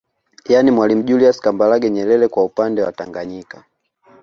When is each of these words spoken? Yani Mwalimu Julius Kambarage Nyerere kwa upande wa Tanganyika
Yani 0.49 0.71
Mwalimu 0.71 1.03
Julius 1.03 1.39
Kambarage 1.41 1.89
Nyerere 1.89 2.27
kwa 2.27 2.43
upande 2.43 2.81
wa 2.83 2.91
Tanganyika 2.91 3.63